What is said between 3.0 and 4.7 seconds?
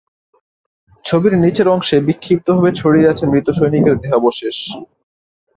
আছে মৃত সৈনিকের দেহাবশেষ।